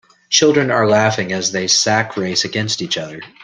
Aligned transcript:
Children 0.31 0.71
are 0.71 0.89
laughing 0.89 1.31
as 1.31 1.51
they 1.51 1.67
sack 1.67 2.17
race 2.17 2.43
against 2.43 2.81
each 2.81 2.97
other. 2.97 3.21